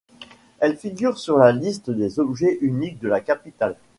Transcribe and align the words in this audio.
Elle 0.57 0.77
figure 0.77 1.19
sur 1.19 1.37
la 1.37 1.51
liste 1.51 1.91
des 1.91 2.19
objets 2.19 2.57
uniques 2.61 2.97
de 2.97 3.07
la 3.07 3.21
capitale. 3.21 3.77